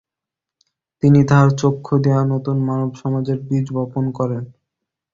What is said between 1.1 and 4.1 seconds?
তাহার চক্ষু দিয়া নতুন মানব সমাজের বীজ বপন